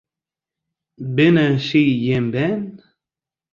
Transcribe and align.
Binne 1.15 1.47
sy 1.67 1.83
jim 2.03 2.25
bern? 2.33 2.63